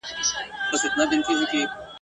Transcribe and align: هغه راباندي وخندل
هغه 0.73 0.79
راباندي 0.97 1.17
وخندل 1.35 1.69